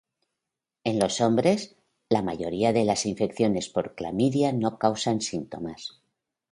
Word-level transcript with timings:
En 0.83 0.97
los 0.97 1.21
hombres, 1.21 1.75
la 2.09 2.23
mayoría 2.23 2.73
de 2.73 2.85
las 2.85 3.05
infecciones 3.05 3.69
por 3.69 3.93
clamidia 3.93 4.51
no 4.51 4.79
causan 4.79 5.21
síntomas. 5.21 6.01